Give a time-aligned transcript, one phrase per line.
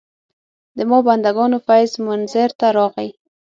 [0.75, 3.09] د ما بندګانو فیض منظر ته راغی.